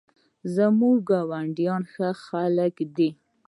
[0.55, 3.09] زموږ ګاونډیان ښه خلک دي